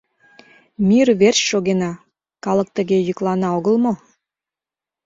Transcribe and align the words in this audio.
Мир 0.87 1.07
верч 1.21 1.39
шогена!»— 1.49 1.91
калык 2.45 2.69
тыге 2.75 2.97
йӱклана 3.07 3.49
огыл 3.57 3.75
мо? 3.83 3.93